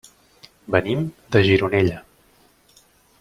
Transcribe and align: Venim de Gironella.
Venim 0.75 1.03
de 1.37 1.43
Gironella. 1.49 2.01